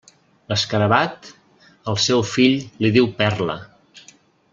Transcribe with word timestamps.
L'escarabat, 0.51 1.27
al 1.93 1.99
seu 2.07 2.23
fill 2.31 2.57
li 2.85 2.91
diu 2.97 3.11
perla. 3.21 3.59